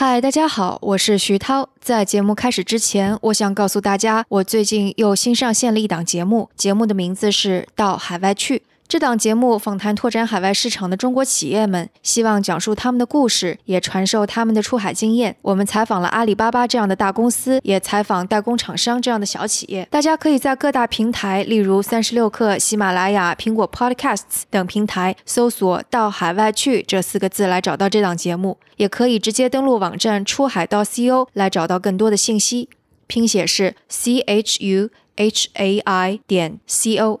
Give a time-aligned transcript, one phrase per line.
[0.00, 1.70] 嗨，大家好，我是徐涛。
[1.80, 8.58] 在节目开始之前，我想告诉大家，我最近又新上线了一档节目，节目的名字是《到海外去》。
[8.88, 15.36] 这档节目访谈拓展海外市场的中国企业们，希望讲述他们的故事，也传授他们的出海经验。
[15.42, 19.86] 我们采访了阿里巴巴这样的大公司，也采访代工厂商这样的小企业。
[19.90, 32.70] 大家可以在各大平台，例如三十六氪、喜马拉雅、苹果 Podcasts 等平台搜索“到海外去”这四个字来找到这档节目，也可以直接登录网站出海到 co 来找到更多的信息。
[33.06, 37.20] 拼写是 c h u h a i 点 c o。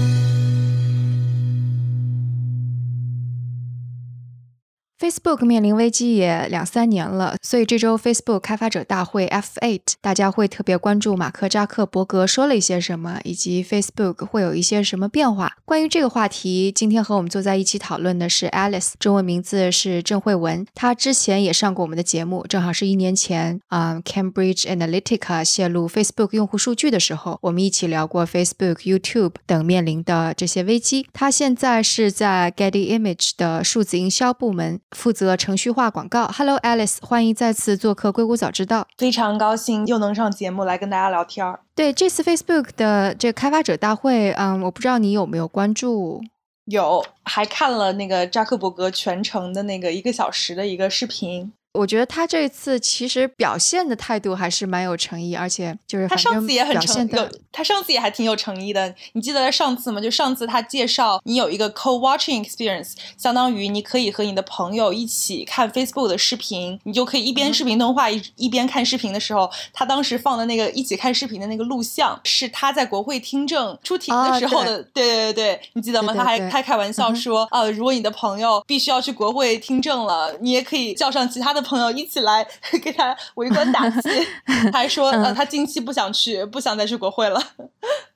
[5.01, 15.53] Facebook 面临危机也两三年了，所以这周 Facebook 开发者大会 F8，大家会特别关注马克扎克伯格说了一些什么，以及 Facebook 会有一些什么变化。
[15.65, 31.07] 关于这个话题，今天和我们坐在一起讨论的是 Alice，中文名字是郑慧文，她之前也上过我们的节目，正好是一年前啊，Cambridge Analytica 泄露 Facebook 用户数据的时候，我们一起聊过 Facebook、YouTube 等面临的这些危机。
[31.11, 34.79] 她现在是在 Getty Image 的数字营销部门。
[34.95, 36.27] 负责程序化广告。
[36.27, 38.81] Hello Alice，欢迎再次做客《硅谷早知道》。
[38.97, 41.59] 非常高兴又能上节目来跟大家聊天儿。
[41.75, 46.21] 对这次 Facebook 的这个开发者大会，嗯，我不知道你有没有关注？
[46.65, 51.51] 有，还看了那个扎克伯格全程的那个一个小时的一个视频。
[51.73, 58.93] 我觉得他这次其实表现的态度还是蛮有诚意，而且就是他上次也很诚有，他上次也还挺有诚意的。
[59.13, 60.01] 你记得上次吗？
[60.01, 74.83] 就上次他介绍你有一个 co-watching experience，相当于你可以和你的朋友一起看 Facebook 的视频，你就可以一边视频通话一一边看视频的时候，他当时放的那个一起看视频的那个录像是他在国会听证出庭的时候的。
[74.93, 76.13] 对对对对，你记得吗？
[76.13, 81.60] 他还他开玩笑说，呃，如果你的朋友必须要去国会听证了，你也可以叫上其他的。
[81.61, 82.45] 朋友一起来
[82.83, 84.09] 给他围观打气，
[84.73, 87.41] 还说呃他近期不想去，不想再去国会了。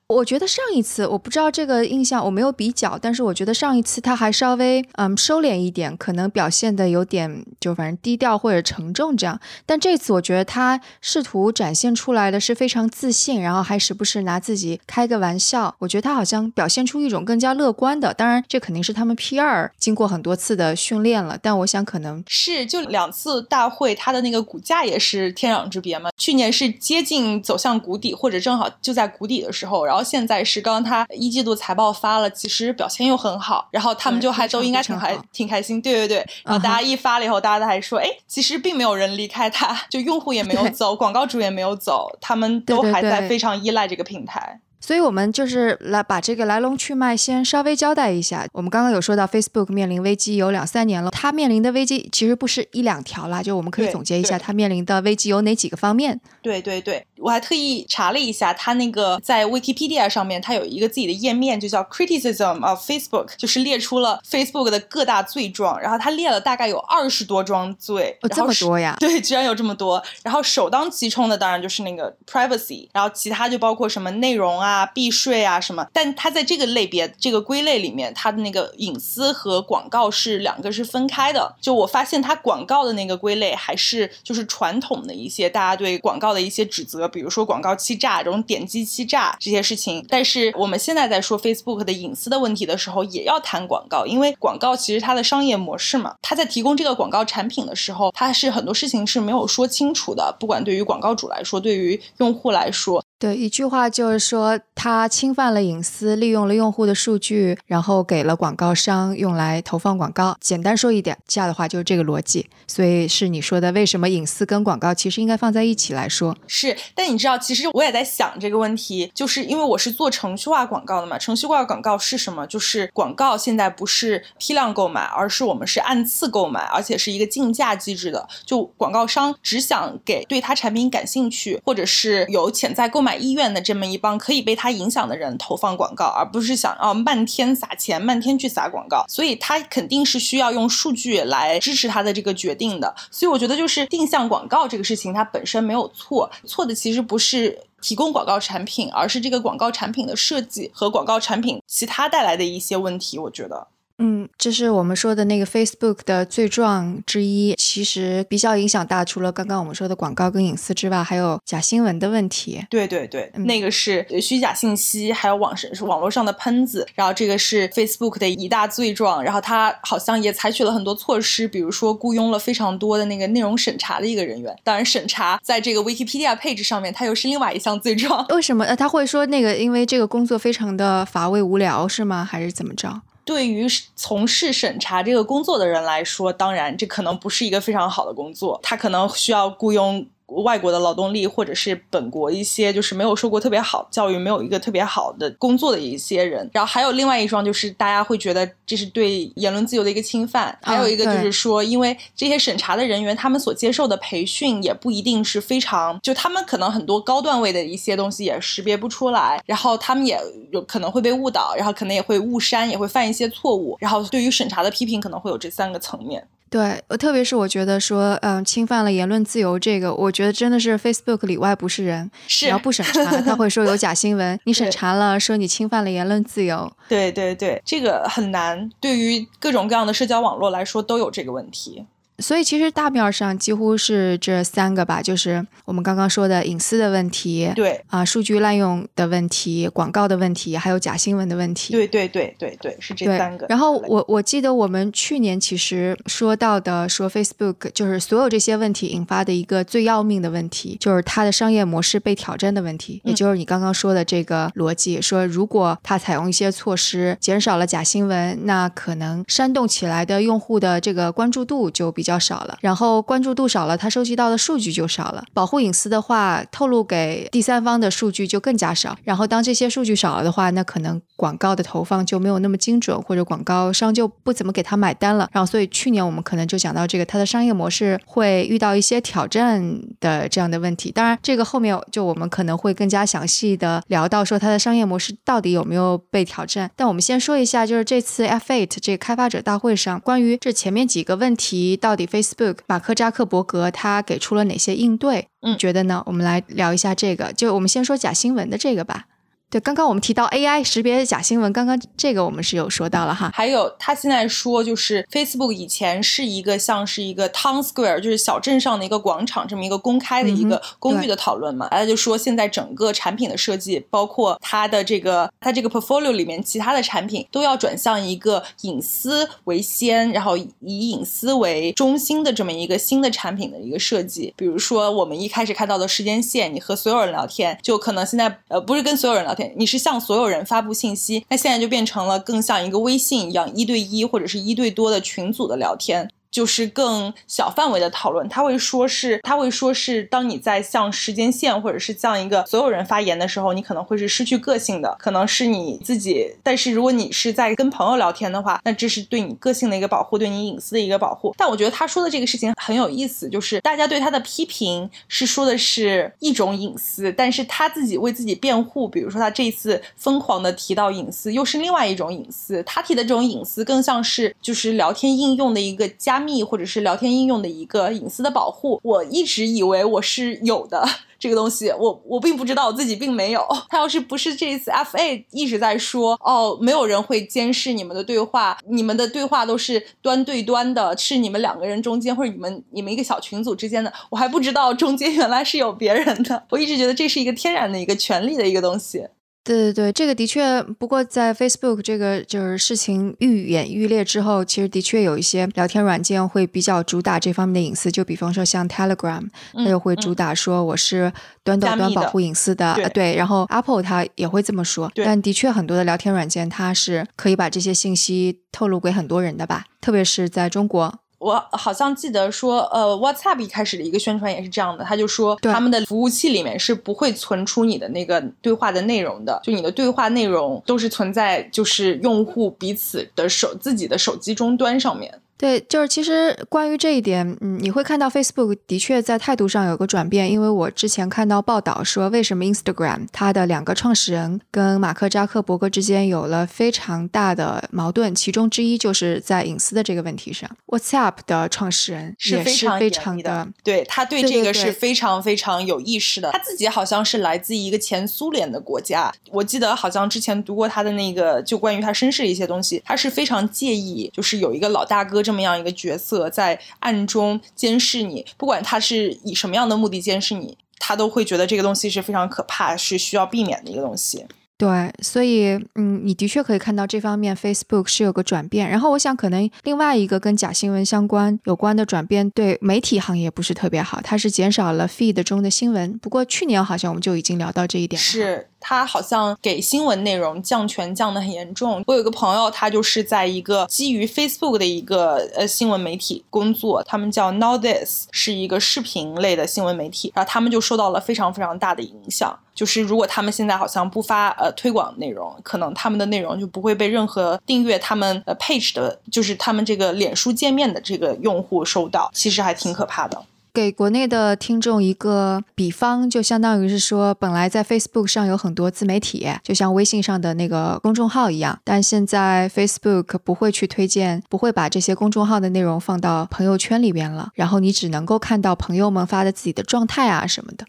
[0.08, 9.40] 我觉得上一次我不知道这个印象我没有比较，但是我觉得上一次他还稍微嗯收敛一点，可能表现的有点就反正低调或者沉重这样。
[9.66, 15.74] 但这次我觉得他试图展现出来的是非常自信，然后还时不时拿自己开个玩笑。
[15.80, 18.14] 我觉得他好像表现出一种更加乐观的。
[18.14, 26.10] 当然这肯定是他们 P 二经过很多次的训练了，但我想可能是就两次大会他的那个股价也是天壤之别嘛。
[26.16, 29.95] 去年是接近走向谷底，或者正好就在谷底的时候，然后。
[29.96, 36.16] 然后现在是刚刚他一季度财报发了，其实表现又很好，然后他们就还都应该挺还挺开心，对对对。
[36.44, 44.60] 然后大家一发了以后，大家都还说，哎，其实并没有人离开他，就用户也没有走，广告主也没有走，他们都还在非常依赖这个平台。
[44.86, 48.46] 所以，我们就是来把这个来龙去脉先稍微交代一下。
[48.52, 56.20] 我们刚刚有说到，Facebook 面临危机有两三年了，它面临的危机其实不是一两条啦，就我们可以总结一下，它面临的危机有哪几个方面？
[56.40, 68.96] 对对对，我还特意查了一下，它那个在 Wikipedia 上面，它有一个自己的页面，就叫 Criticism of Facebook，就是列出了 Facebook 的各大罪状，然后它列了大概有二十多桩罪，这么多呀？
[69.00, 70.00] 对，居然有这么多。
[70.22, 74.75] 然后首当其冲的当然就是那个 Privacy，然后其他就包括什么内容啊。
[74.76, 75.86] 啊，避税啊什么？
[75.92, 81.54] 但它在这个类别、这个归类里面，它的那个隐私和广告是两个是分开的。
[81.60, 90.04] 就我发现，它广告的那个归类还是就是传统的一些大家对广告的一些指责，比如说广告欺诈、这种点击欺诈这些事情。
[90.08, 103.02] 但是我们现在在说 Facebook 的隐私的问题的时候，也要谈广告，因为广告其实它的商业模式嘛，它在提供这个广告产品的时候，它是很多事情是没有说清楚的，不管对于广告主来说，对于用户来说。
[103.18, 110.36] 对，一句话就是说，他侵犯了隐私，利用了用户的数据，然后给了广告商用来投放广告。
[110.38, 112.46] 简单说一点，这样的话就是这个逻辑。
[112.66, 116.36] 所以是你说的，为什么隐私跟广告其实应该放在一起来说？
[116.46, 121.16] 是，但你知道，其实我也在想这个问题，就是因为我是做程序化广告的嘛。
[121.16, 122.46] 程序化广告是什么？
[122.46, 128.28] 就是广告现在不是批量购买，而是我们是按次购买，而且是一个竞价机制的。
[128.44, 133.05] 就广告商只想给对他产品感兴趣，或者是有潜在购。
[133.05, 142.92] 买买医院的这么一帮可以被他影响的人投放广告，而不是想要漫天撒钱、漫天去撒广告，所以他肯定是需要用数据来支持他的这个决定的。
[143.12, 153.16] 所以我觉得，就是定向广告这个事情，它本身没有错，错的其实不是提供广告产品，而是这个广告产品的设计和广告产品其他带来的一些问题。
[153.20, 153.68] 我觉得。
[153.98, 157.54] 嗯，这是我们说的那个 Facebook 的罪状之一。
[157.56, 162.64] 其实比较影响大，除了刚刚我们说的广告跟隐私之外，还有假新闻的问题。
[162.68, 166.86] 对对对，那个是虚假信息，还有网上网络上的喷子。
[166.94, 169.22] 然后这个是 Facebook 的一大罪状。
[169.22, 174.54] 然后他好像也采取了很多措施，比如说雇佣了非常多的那个内容审查的一个人员。
[174.62, 178.26] 当然，审查在这个 Wikipedia 配置上面，它又是另外一项罪状。
[178.28, 178.64] 为什么？
[178.64, 182.22] 呃，他会说那个，因为这个工作非常的乏味无聊，是吗？
[182.24, 183.00] 还是怎么着？
[183.26, 190.06] 对于从事审查这个工作的人来说，当然这可能不是一个非常好的工作，他可能需要雇佣。
[190.26, 200.56] 外国的劳动力，或者是本国一些就是没有受过特别好教育、没有一个特别好的工作的一些人，然后还有另外一桩，就是大家会觉得这是对言论自由的一个侵犯。
[200.62, 210.18] 还有一个就是说，因为这些审查的人员，他们所接受的培训也不一定是非常，就他们可能很多高段位的一些东西也识别不出来，然后他们也
[210.50, 213.76] 有可能会被误导，然后可能也会误删，也会犯一些错误。
[213.78, 216.26] 然后对于审查的批评，可能会有这三个层面。
[216.48, 222.08] 对，特别是我觉得说，嗯，侵犯了言论自由这个，我觉得真的是 Facebook 里外不是人。
[222.28, 226.72] 是，你要不审查，他会说有假新闻；你审查了，说你侵犯了言论自由。
[226.88, 231.84] 对对对，这个很难，对于各种各样的社交网络来说都有这个问题。
[232.18, 241.74] 所以其实大面上几乎是这三个吧，就是我们刚刚说的隐私的问题，对啊，数据滥用的问题，广告的问题，还有假新闻的问题。
[241.74, 243.44] 对对对对对，是这三个。
[243.50, 262.05] 然后我我记得我们去年其实说到的，说 Facebook 就是所有这些问题引发的一个最要命的问题，就是它的商业模式被挑战的问题，也就是你刚刚说的这个逻辑，说如果它采用一些措施减少了假新闻，那可能煽动起来的用户的这个关注度就比。
[262.06, 265.24] 比较少了，然后关注度少了，他收集到的数据就少了。
[265.34, 268.96] 保护隐私的话，透露给第三方的数据就更加少。
[269.02, 275.28] 然后当这些数据少了的话，那可能广告的投放就没有那么精准，或者广告商就不怎么给他买单了。
[275.32, 279.60] 然后所以去年我们可能就讲到这个，它的商业模式会遇到一些挑战
[279.98, 280.92] 的这样的问题。
[280.92, 286.70] 当然，这个后面就我们可能会更加详细的聊到说它的商业模式到底有没有被挑战。
[286.76, 291.95] 但我们先说一下，就是这次 F8 这个开发者大会上，关于这前面几个问题到。
[291.96, 295.26] 底 Facebook 马克扎克伯格他给出了哪些应对？
[295.40, 296.02] 嗯，觉得呢？
[296.06, 297.32] 我们来聊一下这个。
[297.32, 299.06] 就我们先说假新闻的这个吧。
[299.48, 303.30] 对，刚刚我们提到 AI 识别假新闻，刚刚这个我们是有说到了哈。
[303.32, 311.68] 还有他现在说，就是 Facebook 以前是一个像是一个 Town Square，就是小镇上的一个广场，这么一个公开的一个公寓的讨论嘛。
[311.70, 320.50] 他就说，现在整个产品的设计，包括它的这个它这个 portfolio 里面其他的产品，都要转向一个隐私为先，然后以
[320.90, 324.34] 隐私为中心的这么一个新的产品的一个设计。
[324.36, 329.35] 比如说，我们一开始看到的时间线，你和所有人聊天，就可能现在呃不是跟所有人聊。
[329.56, 336.10] 你是向所有人发布信息，那现在就变成了更像一个微信一样，一对一或者是一对多的群组的聊天。
[336.30, 346.30] 就是更小范围的讨论，他会说是，他会说是，当你在向时间线或者是向一个所有人发言的时候，你可能会是失去个性的，可能是你自己。
[346.42, 351.34] 但是如果你是在跟朋友聊天的话，那这是对你个性的一个保护，对你隐私的一个保护。
[351.38, 362.62] 但我觉得他说的这个事情很有意思，就是大家对他的批评是说的是一种隐私，但是他自己为自己辩护，比如说他这一次疯狂的提到隐私，又是另外一种隐私。
[362.64, 366.15] 他提的这种隐私更像是就是聊天应用的一个加。
[366.16, 370.82] 加密或者是聊天应用的一个隐私的保护，我一直以为我是有的
[371.18, 373.46] 这个东西，我我并不知道我自己并没有。
[373.68, 386.44] 他要是不是这一次 F A 一直在说哦，没有人会监视你们的对话，你们的对话都是端对端的，是你们两个人中间或者你们你们一个小群组之间的，我还不知道中间原来是有别人的。
[386.48, 389.06] 我一直觉得这是一个天然的一个权利的一个东西。
[389.46, 390.60] 对对对，这个的确。
[390.78, 397.90] 不过在 Facebook 这个就是事情愈演愈烈之后，其实的确有一些聊天软件会比较主打这方面的隐私。
[397.90, 401.12] 就比方说像 Telegram，它就会主打说我是
[401.44, 402.74] 端到端保护隐私的。
[402.92, 404.90] 对，然后 Apple 它也会这么说。
[404.96, 410.92] 但的确很多的聊天软件它是可以把这些信息透露给很多人的吧，特别是在中国。
[411.18, 425.12] 我好像记得说，呃，WhatsApp 一开始的一个宣传也是这样的，他就说他们的服务器里面是不会存出你的那个对话的内容的，就你的对话内容都是存在就是用户彼此的手自己的手机终端上面。
[425.38, 440.50] 对，就是其实关于这一点，嗯，你会看到 Facebook 的确在态度上有个转变，因为我之前看到报道说，为什么 Instagram 它的两个创始人跟马克扎克伯格之间有了非常大的矛盾，其中之一就是在隐私的这个问题上。
[440.68, 446.32] WhatsApp 的创始人是非常非常的，对他对这个是非常非常有意识的。
[446.32, 455.25] 他自己好像是来自一个前苏联的国家，我记得好像之前读过他的那个就关于他身世的一些东西，他是非常介意，就是有一个老大哥。
[455.26, 464.24] 这么样一个角色在暗中监视你，不管他是以什么样的目的监视你，他都会觉得这个东西是非常可怕，是需要避免的一个东西。
[464.58, 468.68] 对，所以嗯，你的确可以看到这方面 Facebook 是有个转变。
[468.68, 475.98] 然后我想，可能另外一个跟假新闻相关有关的转变，对媒体行业不是特别好，它是减少了 feed 中的新闻。
[475.98, 478.00] 不过去年好像我们就已经聊到这一点。
[478.00, 478.48] 是。
[478.58, 481.84] 他好像给新闻内容降权降得很严重。
[481.86, 490.10] 我有个朋友，他就是在一个基于 Facebook 的一个呃新闻媒体工作，他们叫 Now This，是一个视频类的新闻媒体。
[490.16, 492.36] 然后他们就受到了非常非常大的影响。
[492.56, 502.10] 就是如果他们现在好像不发呃推广内容，可能他们的内容就不会被任何订阅他们呃 page 的，就是他们这个脸书界面的这个用户收到。
[502.14, 503.22] 其实还挺可怕的。
[503.52, 520.66] 给国内的听众一个比方，就相当于是说，本来在 Facebook 上有很多自媒体，就像微信上的那个公众号一样，但现在 Facebook 不会去推荐，不会把这些公众号的内容放到朋友圈里边了，然后你只能够看到朋友们发的自己的状态啊什么的，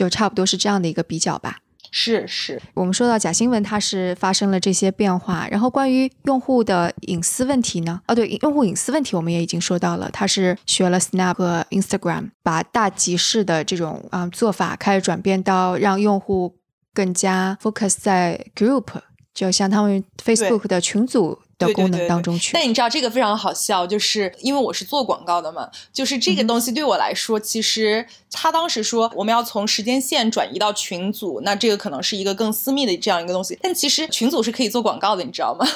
[0.00, 1.58] 就差不多是这样的一个比较吧。
[1.90, 5.46] 是是，我们说到假新闻，它是发生了这些变化。
[5.50, 8.00] 然后关于用户的隐私问题呢？
[8.06, 16.56] 哦，对，用户隐私问题我们也已经说到了，它是学了 Snap 和 Instagram，把大集市的这种啊做法开始转变到让用户
[16.94, 18.86] 更加 focus 在 group，
[19.34, 21.40] 就像他们 Facebook 的群组。
[21.60, 35.66] 的功能当中去，那你知道这个非常好笑，就是因为我是做广告的嘛，就是这个东西对我来说，其实他当时说我们要从时间线转移到群组，那这个可能是一个更私密的这样一个东西，但其实群组是可以做广告的，你知道吗？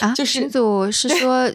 [0.00, 1.50] 啊，就是群组是说，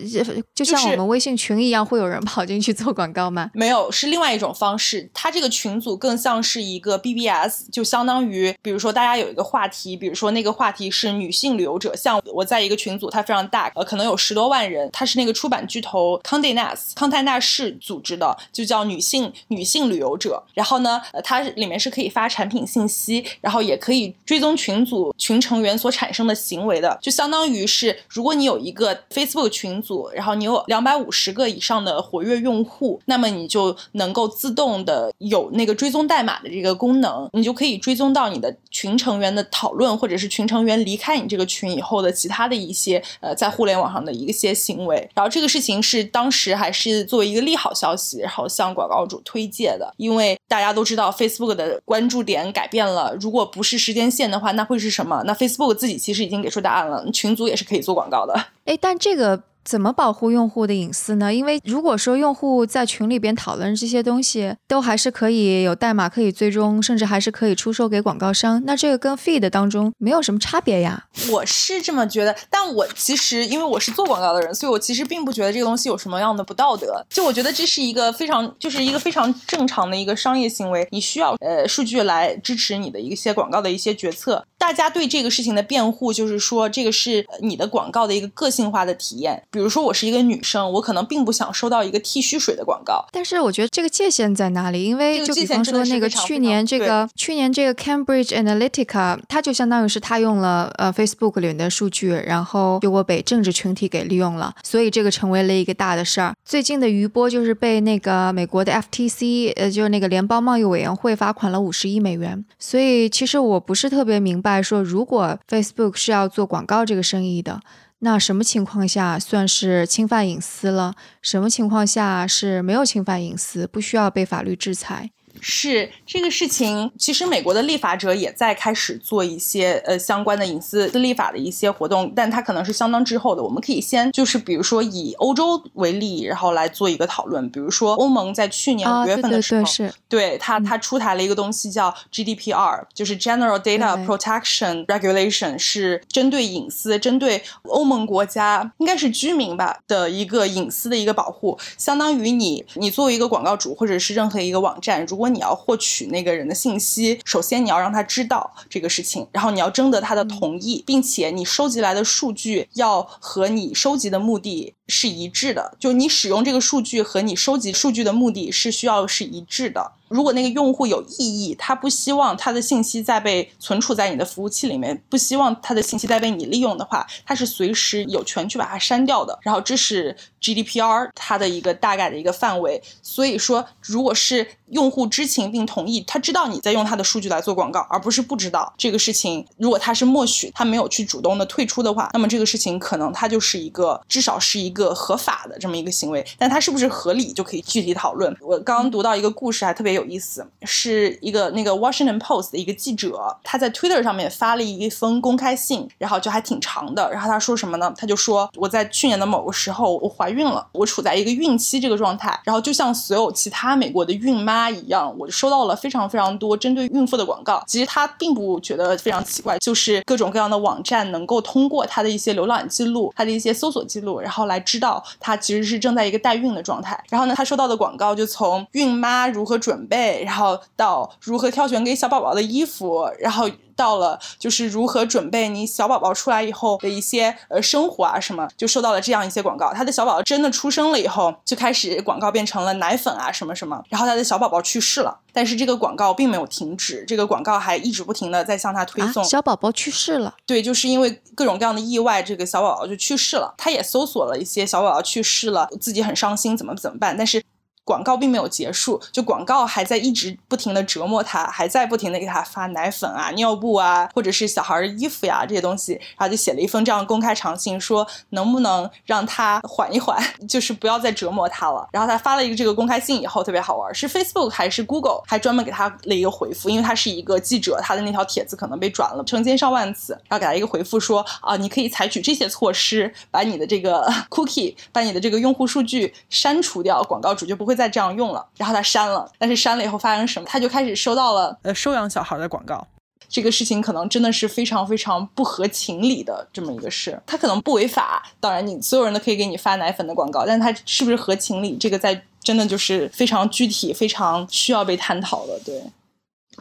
[0.54, 3.50] 就像我们微信群一样，会有人跑进去做广告吗？
[3.54, 5.10] 没有，是另外一种方式。
[5.14, 20.44] 它这个群组更像是一个 BBS，就相当于，比如说大家有一个话题，比如说那个话题是女性旅游者，像我在一个群组，它非常大，呃，可能有十多万人，它是那个出版巨头康迪纳斯康泰纳仕组织的，就叫女性女性旅游者。
[20.54, 27.98] 然后呢，呃，它里面是可以发产品信息，然后也可以追踪群组群成员所产生的行为的，就相当于是。
[28.18, 45.08] 如果你有一个 Facebook 群组，然后你有两百五十个以上的活跃用户，那么你就能够自动的有那个追踪代码的这个功能，你就可以追踪到你的群成员的讨论，或者是群成员离开你这个群以后的其他的一些呃在互联网上的一些行为。
[45.14, 55.22] 然后这个事情是当时还是作为一个利好消息，然后向广告主推荐的，因为大家都知道 Facebook 的关注点改变了，如果不是时间线的话，那会是什么？
[55.28, 58.07] 那 Facebook 自己其实已经给出答案了，群组也是可以做广。
[58.10, 58.34] 搞的，
[58.66, 59.44] 哎，但这个。
[59.68, 61.34] 怎么保护用户的隐私呢？
[61.34, 71.08] 因为如果说用户在群里边讨论这些东西，都还是可以有代码可以追踪，甚至还是可以出售给广告商，那这个跟 feed 当中没有什么差别呀？
[71.30, 77.06] 我是这么觉得，但我其实因为我是做广告的人，所以我其实并不觉得这个东西有什么样的不道德。
[77.10, 84.46] 就我觉得这是一个非常就是一个非常正常的一个商业行为，你需要呃数据来支持你的一些广告的一些决策。
[84.58, 89.44] 大家对这个事情的辩护就是说，这个是你的广告的一个个性化的体验。
[89.58, 93.04] 比如说，我是一个女生，我可能并不想收到一个剃须水的广告。
[93.12, 94.84] 但是，我觉得这个界限在哪里？
[94.84, 106.36] 因为就比方说那个去年这个去年这个 Cambridge Analytica，它就相当于是它用了呃 Facebook 里面的数据，然后就我被政治群体给利用了，所以这个成为了一个大的事儿。
[106.46, 112.46] 最近的余波就是被那个美国的 FTC，呃，就是那个联邦贸易委员会罚款了五十亿美元。
[112.60, 117.60] 所以，其实我不是特别明白说，如果 Facebook 是要做广告这个生意的。
[118.00, 120.94] 那什么情况下算是侵犯隐私了？
[121.22, 125.10] 什么情况下是没有侵犯隐私，不需要被法律制裁？
[125.42, 133.44] 是这个事情，其实美国的立法者也在开始做一些呃相关的隐私立法的一些活动，但它可能是相当滞后的。
[133.44, 137.50] 我们可以先就是比如说以欧洲为例，然后来做一个讨论。
[137.50, 139.64] 比如说欧盟在去年五月份的时候，
[140.10, 151.58] 对它它出台了一个东西叫 GDPR，就是 General Data Protection Regulation，是针对隐私、针对欧盟国家应该是居民吧的一个隐私的一个保护。
[151.78, 169.92] 相当于你你作为一个广告主或者是任何一个网站，如果你要获取那个人的信息，首先你要让他知道这个事情，然后你要征得他的同意，并且你收集来的数据要和你收集的目的是一致的，就你使用这个数据和你收集数据的目的是需要是一致的。
[170.08, 179.38] 如果那个用户有异议，他不希望他的信息再被存储在你的服务器里面，不希望他的信息再被你利用的话，他是随时有权去把它删掉的。
[179.42, 182.82] 然后这是 GDPR 它的一个大概的一个范围。
[183.02, 189.46] 所以说，如果是用户知情并同意，他知道你在用他的数据来做广告，而不是不知道这个事情。
[189.58, 196.26] 如果他是默许，他没有去主动的退出的话，那么这个事情可能他就是一个至少是一个合法的这么一个行为。
[196.38, 198.34] 但它是不是合理，就可以具体讨论。
[198.40, 199.98] 我刚刚读到一个故事，还特别。
[199.98, 207.10] 有意思，是一个那个 Washington Post 的一个记者，他在 Twitter 上面发了一封公开信，然后就还挺长的。
[207.12, 207.92] 然后他说什么呢？
[207.98, 217.64] 他就说我在去年的某个时候我怀孕了，我处在一个孕期这个状态，然后就像所有其他美国的孕妈一样，我就收到了非常非常多针对孕妇的广告。
[217.66, 227.02] 其实他并不觉得非常奇怪，就是各种各样的网站能够通过他的一些浏览记录、他的一些搜索记录，然后来知道她其实是正在一个代孕的状态。
[227.10, 229.78] 然后呢，她收到的广告就从孕妈如何准。
[229.88, 239.72] 备，然后到如何挑选给小宝宝的衣服，然后到了就是如何准备你小宝宝出来以后的一些呃生活啊什么，就收到了这样一些广告。
[239.74, 249.24] 他的小宝宝真的出生了以后，就开始广告变成了奶粉啊什么什么，然后他的小宝宝去世了，但是这个广告并没有停止，这个广告还一直不停的在向他推送。
[249.24, 253.54] 小宝宝去世了，对，就是因为各种各样的意外，这个小宝宝就去世了。
[253.58, 257.16] 他也搜索了一些小宝宝去世了，自己很伤心，怎么怎么办？
[257.16, 257.44] 但是。
[257.88, 271.88] 广告并没有结束，就广告还在一直不停的折磨他，还在不停的给他发奶粉啊、尿布啊，或者是小孩的衣服呀这些东西，然后就写了一封这样公开长信，说能不能让他缓一缓， 就是不要再折磨他了。
[271.94, 287.77] 然后他发了一个这个公开信以后，特别好玩，是 Facebook 还是 Google 还专门给他了一个回复，因为他是一个记者，他的那条帖子可能被转了成千上万次，然后给他一个回复说啊，你可以采取这些措施，把你的这个 cookie，把你的这个用户数据删除掉，广告主就不会。
[287.78, 290.46] 再这样用了，然后他删了，但是删了以后发生什么？
[290.50, 292.86] 他就开始收到了呃收养小孩的广告。
[293.30, 297.22] 这个事情可能真的是非常非常不合情理的这么一个事。
[297.26, 301.76] 他可能不违法，当然你所有人都可以给你发奶粉的广告，但他是不是合情理？
[301.76, 305.60] 这个在真的就是非常具体、非常需要被探讨的。
[305.66, 305.84] 对。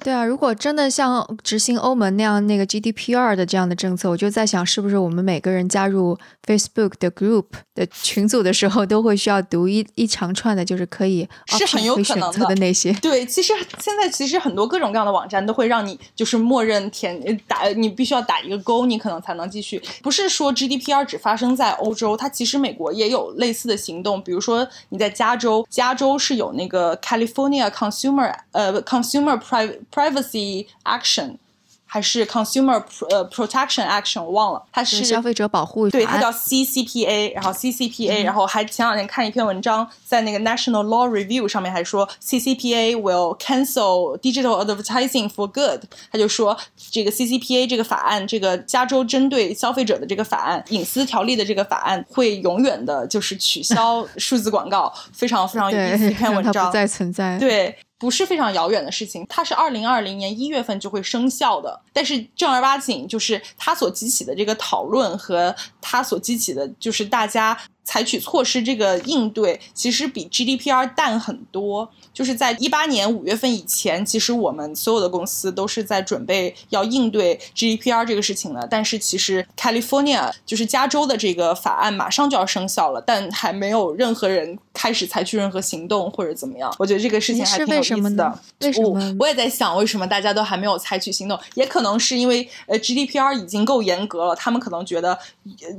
[0.04, 12.92] 对啊，如果真的像执行欧盟那样那个 GDPR 的这样的政策，我就在想，是不是我们每个人加入 Facebook 的 group 的群组的时候，都会需要读一一长串的，就是可以是很有可能的那些。
[13.02, 19.82] 对，其实现在其实很多各种各样的网站都会让你就是默认填打，你必须要打一个勾，你可能才能继续。
[20.02, 24.23] 不是说 GDPR 只发生在欧洲，它其实美国也有类似的行动。
[24.23, 29.40] 比如说你在加州，加州是有那个 California Consumer 呃 Consumer
[29.90, 31.36] Privacy Action
[31.86, 44.18] 还是 Consumer 呃 Protection Action 我忘了，它是消费者保护对，它叫 CCPA，然后 CCPA，然后还前两天看一篇文章，在那个 National Law Review 上面还说 CCPA will cancel
[44.18, 46.56] digital advertising for good，他就说
[46.90, 57.76] 这个 CCPA 这个法案，这个加州针对消费者的这个法案，隐私条例的这个法案会永远的就是取消 数字广告，非常非常有意思一篇文章，不再存在，对。
[57.99, 61.80] 不是非常遥远的事情，它是二零二零年一月份就会生效的。
[61.93, 67.59] 但是正儿八经，就是它所激起的这个讨论和它所激起的，就是大家。
[67.89, 71.89] 采取措施，这个应对其实比 GDPR 淡很多。
[72.16, 78.66] 就是在一八年五月份以前，其实我们所有的公司都是在准备要应对 GDPR 这个事情的。
[78.68, 86.74] 但是其实 California 就是加州的这个法案马上就要生效了，但还没有任何人开始采取任何行动或者怎么样。
[86.80, 88.38] 我觉得这个事情还挺有意思的。
[88.62, 89.16] 为什么？
[89.20, 91.38] 我也在想，为什么大家都还没有采取行动？
[91.54, 95.16] 也可能是因为呃 GDPR 已经够严格了，他们可能觉得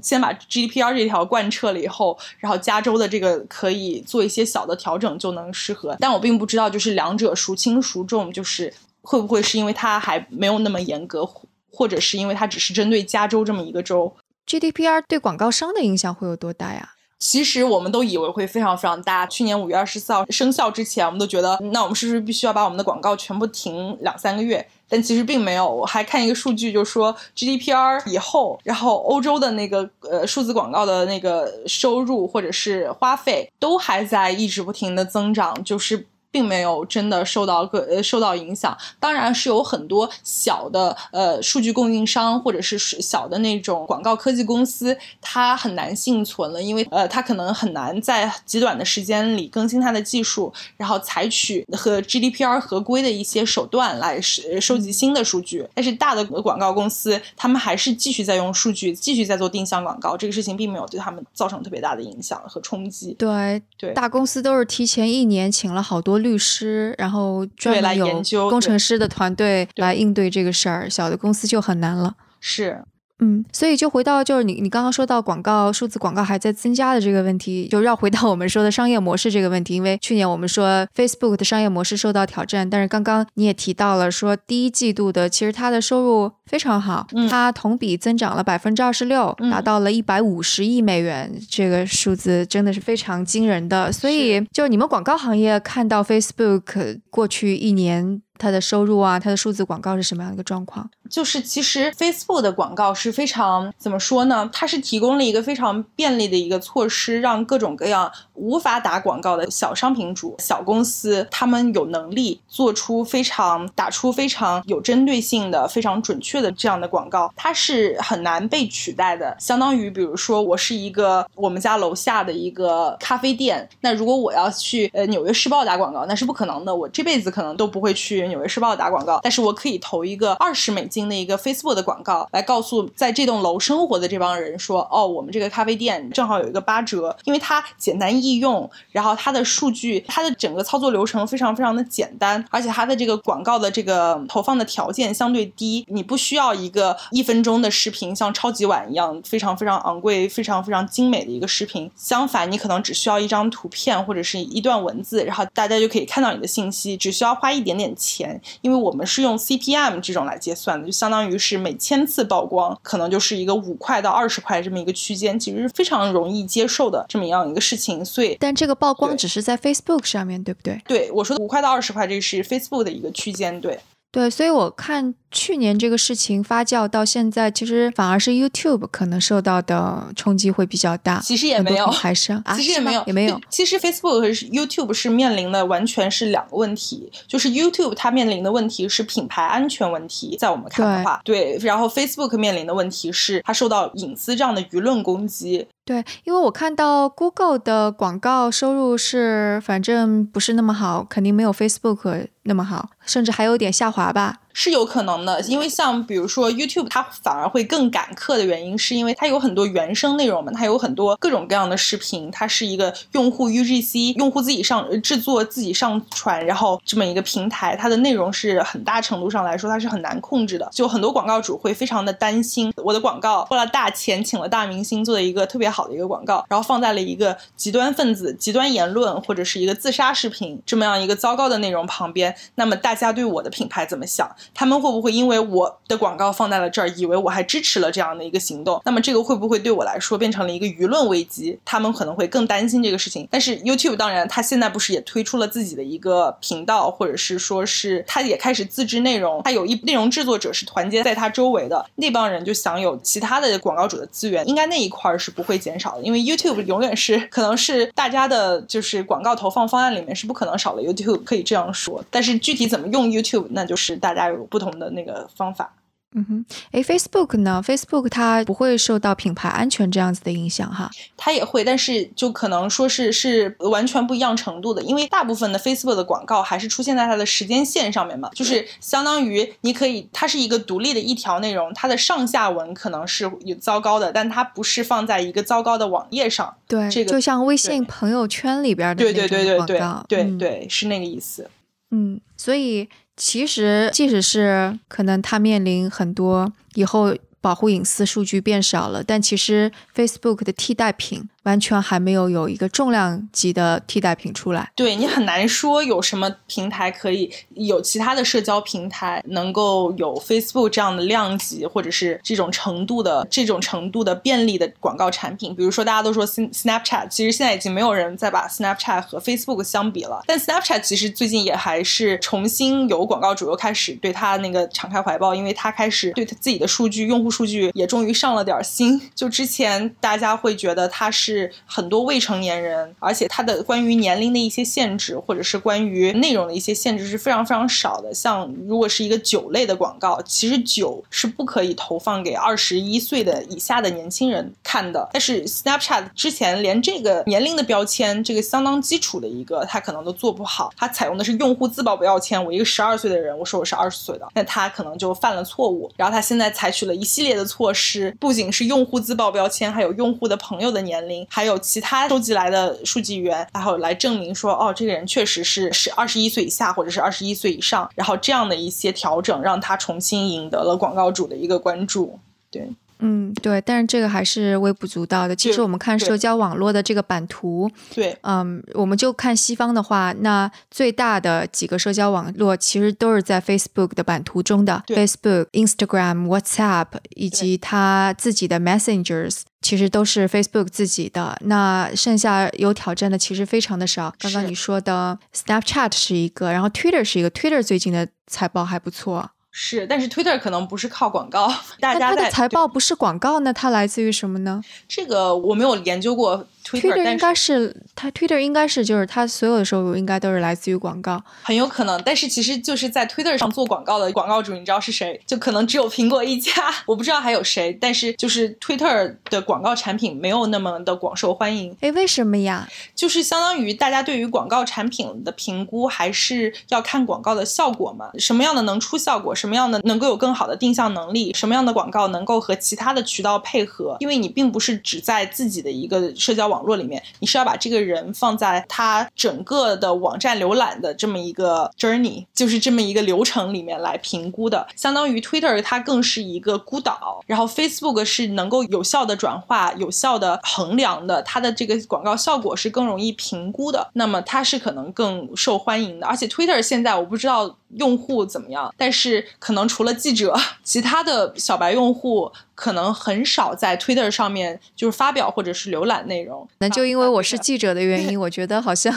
[0.01, 1.97] 先把 GDPR 这条贯彻了以后。
[1.97, 11.25] 后，然后加州的这个可以做一些小的调整就能适合，但我并不知道就是两者孰轻孰重，就是会不会是因为它还没有那么严格，
[11.71, 14.13] 或者是因为它只是针对加州这么一个州
[14.45, 16.95] ？GDPR 对广告商的影响会有多大呀？
[17.17, 19.25] 其实我们都以为会非常非常大。
[19.25, 24.67] 去年五月二十四号生效之前，我们都觉得那我们是不是必须要把我们的广告全部停两三个月？
[24.89, 36.05] 但其实并没有，我还看一个数据，就说 GDPR 以后，然后欧洲的那个呃数字广告的那个收入或者是花费都还在一直不停的增长，就是。
[36.37, 38.77] 并没有真的受到个呃受到影响。
[38.99, 55.67] 当然是有很多小的呃数据供应商或者是小的那种广告科技公司，它很难幸存了，因为呃它可能很难在极短的时间里更新它的技术，然后采取和 GDPR 合规的一些手段来收收集新的数据。
[55.73, 63.15] 但是大的广告公司，他们还是继续在用数据，继续在做定向广告，这个事情并没有对他们造成特别大的影响和冲击。
[63.17, 72.15] 对对，大公司都是提前一年请了好多律师，然后专门有工程师的团队来应对这个事儿，小的公司就很难了。
[72.41, 72.83] 是。
[73.19, 79.75] 嗯，所以就回到就是你你刚刚说到广告数字广告还在增加的这个问题，就绕回到我们说的商业模式这个问题。
[79.75, 93.91] 因为去年我们说 Facebook 的商业模式受到挑战，但是刚刚你也提到了说第一季度的其实它的收入非常好，它同比增长了百分之二十六，达到了一百五十亿美元，这个数字真的是非常惊人的。
[93.91, 98.21] 所以就你们广告行业看到 Facebook 过去一年。
[98.37, 100.89] 它的收入啊，它的数字广告是什么样的一个状况？
[101.09, 104.49] 就是其实 Facebook 的广告是非常怎么说呢？
[104.51, 117.31] 它是提供了一个非常便利的一个措施，让各种各样无法打广告的小商品主、小公司，他们有能力做出非常打出非常有针对性的、非常准确的这样的广告。
[117.37, 119.33] 它是很难被取代的。
[119.39, 126.75] 相当于比如说，我是一个我们家楼下的一个咖啡店，那如果我要去呃纽约时报打广告，那是不可能的。
[126.75, 128.26] 我这辈子可能都不会去。
[128.27, 158.16] 纽约时报打广告，但是我可以投一个二十美金的一个 Facebook 的广告，来告诉在这栋楼生活的这帮人说，哦，我们这个咖啡店正好有一个八折，因为它简单易用，然后它的数据，它的整个操作流程非常非常的简单，而且它的这个广告的这个投放的条件相对低，你不需要一个一分钟的视频，像超级碗一样非常非常昂贵、非常非常精美的一个视频，相反，你可能只需要一张图片或者是一段文字，然后大家就可以看到你的信息，只需要花一点点钱。
[158.17, 168.03] 钱，因为我们是用 CPM 这种来结算的，就相当于是每千次曝光可能就是一个五块到二十块这么一个区间，其实是非常容易接受的这么样一个事情。
[168.03, 170.81] 所以，但这个曝光只是在 Facebook 上面对不对？
[170.87, 173.79] 对，我说的五块到二十块，这个是 Facebook 的一个区间，对。
[174.09, 181.19] 对，所以我看去年这个事情发酵到现在，其实反而是 YouTube 可能受到的冲击会比较大。
[181.19, 183.39] 其实也没有，还是 啊其实也没有，也没有。
[183.49, 191.57] 其实 Facebook 和 YouTube 是面临的完全是两个问题，就是 YouTube 它面临的问题是品牌安全问题，在我们看的话，对。
[191.61, 195.67] 然后 Facebook 面临的问题是它受到隐私这样的舆论攻击。
[195.83, 204.39] 对，因为我看到 Google 的广告收入是反正不是那么好，肯定没有 Facebook 那么好，甚至还有点下滑吧。
[204.59, 234.27] 是有可能的，因为像比如说 YouTube，它反而会更赶客的原因，是因为它有很多原生内容嘛，它有很多各种各样的视频，它是一个用户 UGC，用户自己上制作、自己上传，然后这么一个平台，它的内容是很大程度上来说它是很难控制的，就很多广告主会非常的担心，我的广告花了大钱请了大明星做的一个特别好的一个广告，然后放在了一个极端分子、极端言论或者是一个自杀视频这么样一个糟糕的内容旁边，那么大家对我的品牌怎么想？
[234.53, 238.81] 他们会不会因为我的广告放在了这儿，以为我还支持了这样的一个行动？
[238.85, 241.57] 那么这个会不会对我来说变成了一个舆论危机？
[241.65, 243.27] 他们可能会更担心这个事情。
[243.31, 262.03] 但是 YouTube 当然，它现在不是也推出了自己的一个频道，或者是说是它也开始自制内容，它有一内容制作者是团结在它周围的那帮人就享有其他的广告主的资源，应该那一块儿是不会减少的，因为 YouTube 永远是可能是大家的就是广告投放方案里面是不可能少了 YouTube，可以这样说。
[262.09, 264.67] 但是具体怎么用 YouTube，那就是大家有不同。
[264.77, 265.73] 的那个方法，
[266.13, 270.91] 嗯哼，哎，Facebook 呢？Facebook 它不会受到品牌安全这样子的影响哈？
[271.15, 286.55] 它也会，但是就可能说是是完全不一样程度的，因为大部分的 Facebook 的广告还是出现在它的时间线上面嘛，就是相当于你可以，它是一个独立的一条内容，它的上下文可能是有糟糕的，但它不是放在一个糟糕的网页上。
[286.67, 291.49] 对，这个就像微信朋友圈里边的对对对对对对对，是那个意思。
[291.89, 292.87] 嗯，所以。
[293.17, 301.27] 其实，即使是可能他面临很多以后保护隐私数据变少了，但其实 Facebook 的替代品。
[301.47, 304.69] 完全还没有有一个重量级的替代品出来。
[304.75, 315.55] 对你很难说有什么平台可以有其他的社交平台能够有 Facebook 这样的量级或者是这种程度的这种程度的便利的广告产品。
[315.55, 320.21] 比如说大家都说 Snapchat，其实现在已经没有人再把 Snapchat 和 Facebook 相比了。
[320.27, 329.01] 但 Snapchat 其实最近也还是重新有广告主又开始对它那个敞开怀抱，因为它开始对它自己的数据、用户数据也终于上了点心。
[329.15, 331.36] 就之前大家会觉得它是。
[331.37, 338.13] 是很多未成年人，而且它的关于年龄的一些限制，或者是关于内容的一些限制是非常非常少的。
[338.13, 345.07] 像如果是一个酒类的广告，其实酒是不可以投放给二十一岁的以下的年轻人看的。
[345.13, 350.73] 但是 Snapchat 之前连这个年龄的标签，这个相当基础的一个，它可能都做不好。
[350.75, 355.91] 它采用的是用户自保标签，我一个十二岁的人，我说我是二十岁的，那他可能就犯了错误。
[355.95, 367.89] 然后他现在采取了一系列的措施，不仅是用户自保标签，还有用户的朋友的年龄，还有其他收集来的数据源，然后来证明说，哦，这个人确实是是二十一岁以下或者是二十一岁以上。
[367.95, 372.19] 然后这样的一些调整，让他重新赢得了广告主的一个关注。
[372.49, 372.69] 对。
[372.99, 375.35] 嗯，对，但是这个还是微不足道的。
[375.35, 391.37] 其实我们看社交网络的这个版图，对，嗯，我们就看西方的话，那最大的几个社交网络其实都是在 Facebook 的版图中的，Facebook、Instagram、WhatsApp 以及它自己的 Messengers，其实都是 Facebook 自己的。
[391.41, 394.13] 那剩下有挑战的其实非常的少。
[394.19, 399.31] 刚刚你说的 Snapchat 是一个，然后 Twitter 是一个，Twitter 最近的财报还不错。
[399.51, 404.61] 是，但是 Twitter 可能不是靠广告， 大家的财报不是广告，那它来自于什么呢？
[404.87, 406.47] 这个我没有研究过。
[406.67, 412.01] Twitter 应该是它，Twitter 应该是就是它所有的收入应该都是来自于广告，很有可能。
[412.03, 415.19] 但是其实就是在 Twitter 上做广告的广告主，你知道是谁？
[415.25, 416.51] 就可能只有苹果一家，
[416.85, 417.71] 我不知道还有谁。
[417.79, 421.73] 但是就是 Twitter 的广告产品没有那么的广受欢迎。
[421.79, 422.67] 哎，为什么呀？
[422.93, 428.09] 就是相当于大家对于广告产品的评估还是要看广告的效果嘛？
[428.19, 429.33] 什么样的能出效果？
[429.33, 431.33] 什么样的能够有更好的定向能力？
[431.33, 433.95] 什么样的广告能够和其他的渠道配合？
[433.99, 436.56] 因为你并不是只在自己的一个社交网。
[436.57, 444.67] 网络里面，你是要把这个人放在他整个的网站浏览的这么一个 journey，就是这么一个流程里面来评估的。
[444.75, 453.87] 相当于 Twitter 它更是一个孤岛，然后 Facebook 是能够有效的转化、有效的衡量的，它的这个广告效果是更容易评估的。
[453.93, 456.07] 那么它是可能更受欢迎的。
[456.07, 462.31] 而且 Twitter 现在我不知道用户怎么样，但是可能除了记者，其他的小白用户。
[462.57, 466.49] 可能很少在 Twitter 上面就是发表或者是浏览内容。
[466.57, 468.91] 那就因为我是记者的原因，我觉得好像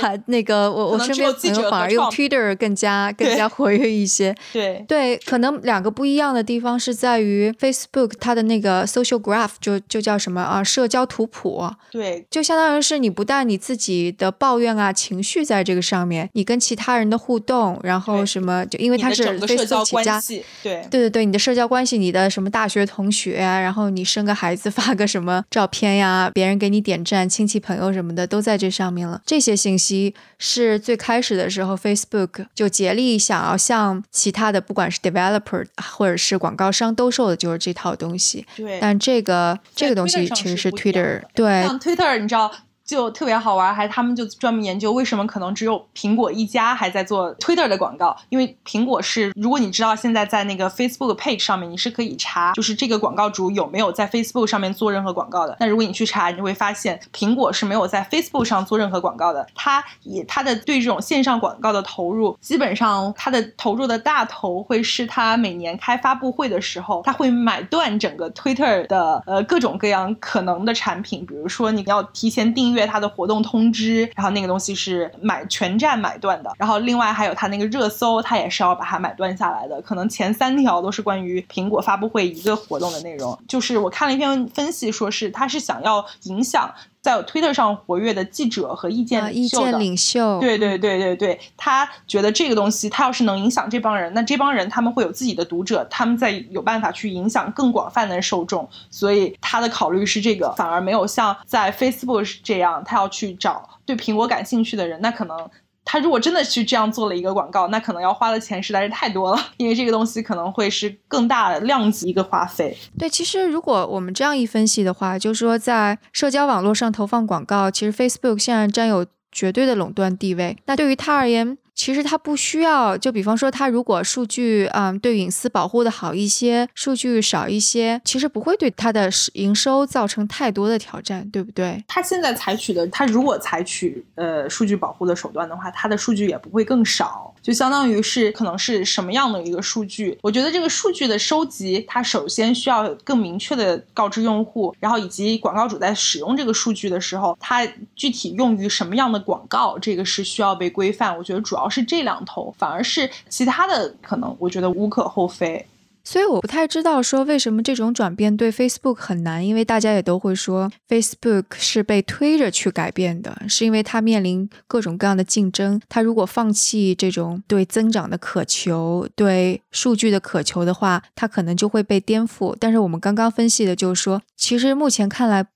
[0.00, 4.34] 还那个我我身边朋友反而用 Twitter 更加 更加活跃一些。
[4.52, 11.64] 对对，可能两个不一样的地方是在于 Facebook 它的那个 Social Graph 就就叫什么啊社交图谱。
[11.92, 20.20] 对，就相当于是你不但你自己的抱怨啊情绪在这个上面，你跟其他人的互动，然后什么就因为它是 Facebook 起家，
[20.62, 22.80] 对对对对，你的社交关系，你的什么大学。
[22.90, 29.20] 同学呀，然后你生个孩子发个什么照片呀，别人给你点赞，亲戚朋友什么的都在这上面了。
[29.24, 38.46] 这些信息是最开始的时候，Facebook 就竭力想要向其他的，不管是 developer 或者是广告商兜售的，就是这套东西。
[38.56, 42.50] 对，但这个这个东西其实是 Twitter，对，Twitter 你知道。
[42.90, 55.56] 就特别好玩，还他们就专门研究为什么可能只有苹果一家还在做 Twitter 的广告，因为苹果是，如果你知道现在在那个 Facebook page 上面，你是可以查，就是这个广告主有没有在 Facebook 上面做任何广告的。
[55.60, 59.46] 那如果你去查，你会发现苹果是没有在 Facebook 上做任何广告的。
[59.54, 72.79] 它以它的对这种线上广告的投入，基本上它的投入的大头会是它每年开发布会的时候，它会买断整个 Twitter 的呃各种各样可能的产品，比如说你要提前订阅。
[72.86, 79.80] 它的活动通知，然后那个东西是买全站买断的，然后另外还有它那个热搜，它也是要把它买断下来的。
[79.82, 83.38] 可能前三条都是关于苹果发布会一个活动的内容。
[83.48, 86.72] 就是我看了一篇分析，说是他是想要影响。
[87.02, 105.50] 在 Twitter 上活跃的记者和意见意见领袖，对对对对对，他觉得这个东西，他要是能影响这帮人，那这帮人他们会有自己的读者，他们在有办法去影响更广泛的受众，所以他的考虑是这个，反而没有像在 Facebook 这样，他要去找对苹果感兴趣的人，那可能。
[105.92, 112.76] 他如果真的去这样做了一个广告，那可能要花的钱实在是太多了， 因为这个东西可能会是更大的量级一个花费。
[112.96, 120.56] 对，其实如果我们这样一分析的话，就是说在社交网络上投放广告，其实 Facebook 现在占有绝对的垄断地位。
[120.66, 131.82] 那对于他而言，其实它不需要，就比方说，它如果数据嗯对隐私保护的好一些，数据少一些，其实不会对它的营收造成太多的挑战，对不对？
[131.88, 140.18] 它现在采取的，它如果采取呃数据保护的手段的话，它的数据也不会更少，就相当于是可能是什么样的一个数据？
[140.20, 147.66] 我觉得这个数据的收集，它首先需要更明确的告知用户，然后以及广告主在使用这个数据的时候，它
[147.96, 151.16] 具体用于什么样的广告，这个是需要被规范。
[151.16, 151.69] 我觉得主要。
[151.70, 155.64] 是这两头，反而是其他的可能，我觉得无可厚非。
[156.02, 165.80] 所以我不太知道说为什么这种转变对 Facebook 很难，因为大家也都会说 Facebook 是被推着去改变的，是因为它面临各种各样的竞争。
[165.90, 172.56] 它如果放弃这种对增长的渴求、对数据的渴求的话，它可能就会被颠覆。
[172.58, 175.46] 但是我们刚刚分析的就是说，其实目前看来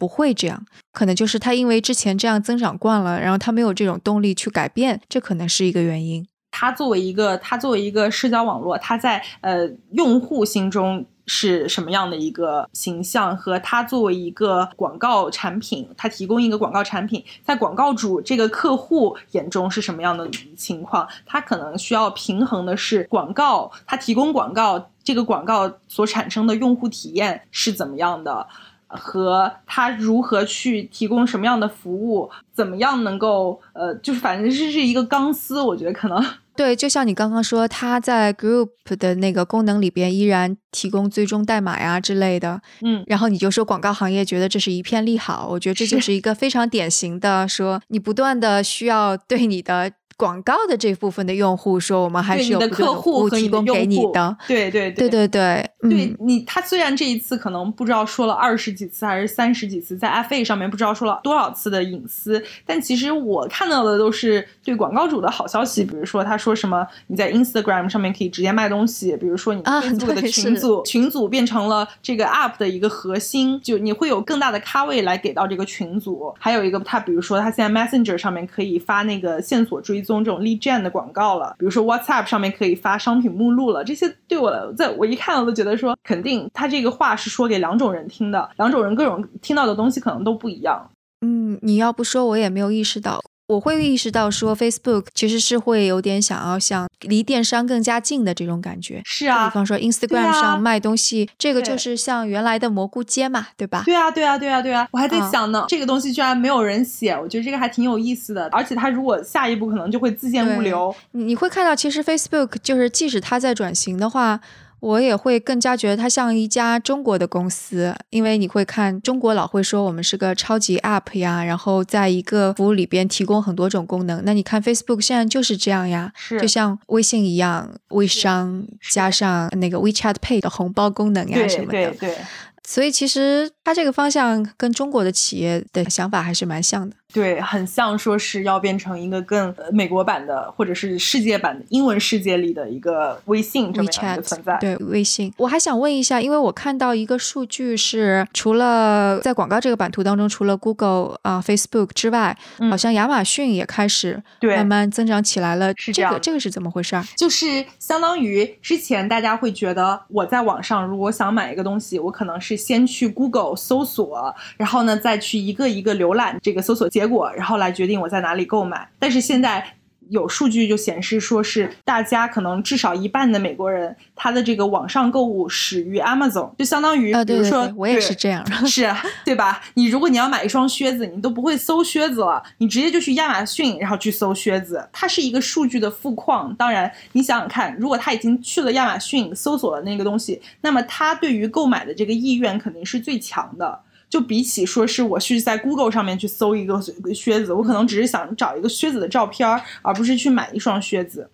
[0.00, 6.26] 不会这样，可能就是他因为之前这样增长惯了，然后他没有这种动力去改变，这可能是一个原因。
[6.50, 13.36] 他作为一个，他作为一个社交网络，他在呃用户心中是什么样的一个形象？
[13.36, 21.06] 和他作为一个广告产品，他提供一个广告产品，在广告主这个客户眼中是什么样的情况？
[21.26, 28.48] 他可能需要平衡的是广告，他提供广告，这个广告所产生的用户体验是怎么样的？
[28.90, 32.30] 和他如何去提供什么样的服务？
[32.52, 36.24] 怎么样能够呃，就是反正这是一个钢丝，我觉得可能。
[36.56, 49.92] 对，就像你刚刚说，它在 Group 的那个功能里边依然提供最终代码呀之类的，嗯，然后你就说广告行业觉得这是一片利好，我觉得这就是一个非常典型的说，你不断的需要对你的。
[50.20, 55.08] 广告的这部分的用户说，我们还是有客户提供给你的，对对对。
[55.08, 80.09] 对对对，对你他虽然这一次可能不知道说了二十几次还是三十几次，在 FA 上面不知道说了多少次的隐私，但其实我看到的都是对广告主的好消息，比如说他说什么你在 Instagram 上面可以直接卖东西，比如说你 Facebook 的群组群组变成了这个 App 的一个核心，就你会有更大的咖位来给到这个群组，还有一个他比如说他现在 Messenger 上面可以发那个线索追踪。
[80.18, 90.90] 这种 lead gen 的广告了，比如说 WhatsApp 上面可以发商品目录了，这些对我在我一看我都觉得说，肯定他这个话是说给两种人听的，两种人各种听到的东西可能都不一样。
[91.20, 93.20] 嗯，你要不说我也没有意识到。
[93.50, 99.02] 我会意识到说，Facebook 其实是会有点想要向离电商更加近的这种感觉。
[99.04, 103.82] 是啊，比方说 Instagram 上卖东西，这个就是像原来的蘑菇街嘛，对吧？
[103.84, 104.86] 对啊，对啊，对啊，对啊！
[104.92, 108.48] 我还在想呢，这个东西居然没有人写，我觉得这个还挺有意思的。
[108.52, 114.40] 而且它如果下一步可能就会自建物流，你会看到，其实 Facebook 就是即使它在转型的话。
[114.80, 124.22] 我也会更加觉得它像一家中国的公司，因为你会看中国老会说我们是个超级 App 呀，然后在一个服务里边提供很多种功能。
[124.24, 131.72] 那你看 Facebook 现在就是这样呀，就像微信一样，微商加上那个 WeChat Pay 的红包功能呀什么的。
[131.72, 132.16] 对对对。
[132.62, 136.96] 所以其实它这个方向跟中国的企业的想法还是蛮像的。
[137.12, 144.56] 对，很像说是要变成一个更美国版的，或者是世界版的英文世界里的一个微信这么样的存在。
[144.60, 145.32] 对，微信。
[145.36, 152.36] 我还想问一下，因为我看到一个数据是，除了在广告这个版图当中，除了 Google 啊、Facebook 之外，
[152.70, 155.72] 好像亚马逊也开始慢慢增长起来了。
[155.76, 156.10] 是这样。
[156.12, 156.96] 这个这个是怎么回事？
[157.16, 168.88] 就是相当于之前大家会觉得，我在网上如果想买一个东西，我可能是先去 Google 搜索，然后呢再去一个一个浏览这个搜索结果，然后来决定我在哪里购买。
[168.98, 169.64] 但是现在
[170.10, 178.92] 有数据就显示，说是大家可能至少一半的美国人，他的这个网上购物始于 Amazon，就相当于，比如说我也是这样， 是
[179.24, 179.62] 对吧？
[179.74, 184.86] 你如果你要买一双靴子，你都不会搜靴子了，你直接就去亚马逊，然后去搜靴子。
[184.92, 186.54] 它是一个数据的富矿。
[186.56, 193.80] 当然，你想想看，如果他已经去了亚马逊搜索了那个东西，那么他对于购买的这个意愿肯定是最强的。
[194.10, 196.82] 就比起说是我去在 Google 上面去搜一个
[197.14, 199.48] 靴子，我可能只是想找一个靴子的照片，
[199.82, 201.30] 而不是去买一双靴子。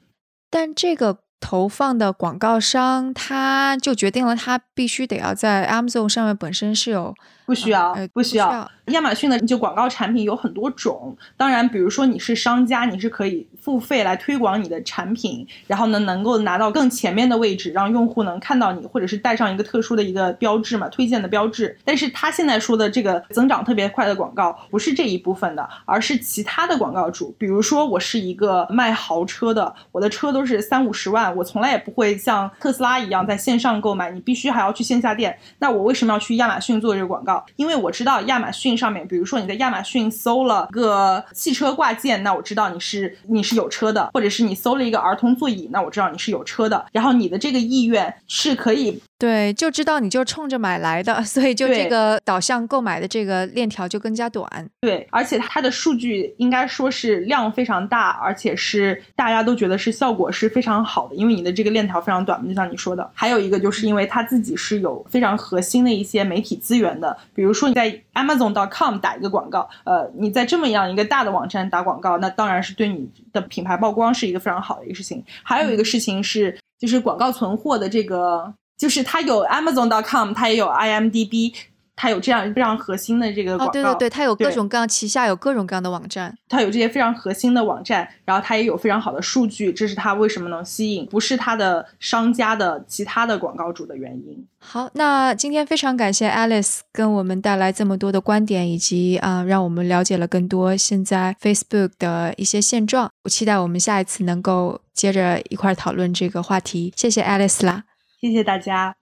[0.50, 7.14] 但这个投放的广告商，他就决定了他必须得要在 Amazon 上面本身是有。
[7.46, 8.70] 不需要，不需要。
[8.87, 21.77] 亚马逊的就广告产品有很多种，当然，比如说你是商家，你是可以付费来推广你的产品，然后呢，能够拿到更前面的位置，让用户能看到你，或者是带上一个特殊的一个标志嘛，推荐的标志。
[21.85, 27.35] 但是他现在说的这个增长特别快的广告，不是这一部分的，而是其他的广告主。
[27.38, 35.37] 比如说，我是一个卖豪车的，我的车都是三五十万，我从来也不会像特斯拉一样在线上购买，你必须还要去线下店。
[35.59, 37.44] 那我为什么要去亚马逊做这个广告？
[37.57, 46.84] 因为我知道亚马逊上面，比如说你在亚马逊搜了个汽车挂件，那我知道你是你是有车的，或者是你搜了一个儿童座椅，那我知道你是有车的。
[46.92, 49.00] 然后你的这个意愿是可以。
[49.18, 54.46] 对，就知道你就冲着买来的， 所以就这个导向购买的这个链条就更加短。
[54.83, 63.11] 对，而且它的数据应该说是量非常大，而且是大家都觉得是效果是非常好的，因为你的这个链条非常短嘛，就像你说的。
[63.14, 75.24] 还有一个就是因为它自己是有非常核心的一些媒体资源的，比如说你在 Amazon.com 打一个广告，呃，你在这么样一个大的网站打广告，那当然是对你的品牌曝光是一个非常好的一个事情。
[75.42, 76.59] 还有一个事情是。
[76.79, 81.54] 就是广告存货的这个，就是它有 Amazon.com，它也有 IMDB。
[81.98, 94.46] 它有这样非常核心的这个广告，对对对，它有各种各样旗下有各种各样的网站，它有这些非常核心的网站，然后它也有非常好的数据，这是它为什么能吸引不是它的商家的其他的广告主的原因。
[94.58, 103.10] 好，那今天非常感谢 Alice 跟我们带来这么多的观点，以及啊，让我们了解了更多现在 Facebook 的一些现状。
[103.24, 106.92] 我期待我们下一次能够接着一块讨论这个话题。
[106.94, 107.85] 谢谢 Alice 啦，
[108.21, 108.94] 谢谢大家。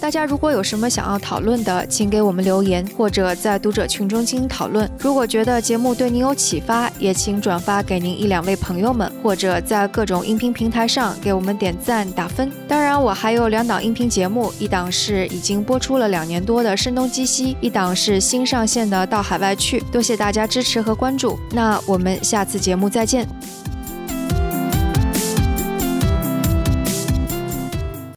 [0.00, 4.90] 大家如果有什么想要讨论的，请给我们留言，或者在读者群中进行讨论。
[4.98, 12.50] 如果觉得节目对您有启发，也请转发给您一两位朋友们，或者在各种音频平台上给我们点赞打分。
[12.66, 19.78] 当然，我还有两档音频节目，一档是已经播出了两年多的《声东击西》，一档是新上线的《到海外去》。
[19.92, 23.24] 多谢大家支持和关注，那我们下次节目再见。